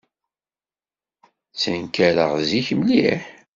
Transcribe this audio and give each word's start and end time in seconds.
Ttenkareɣ 1.51 2.31
zik 2.47 2.67
mliḥ. 2.79 3.21